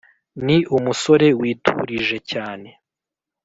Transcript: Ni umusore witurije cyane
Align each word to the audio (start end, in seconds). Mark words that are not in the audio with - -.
Ni 0.45 0.57
umusore 0.75 1.27
witurije 1.39 2.17
cyane 2.31 2.69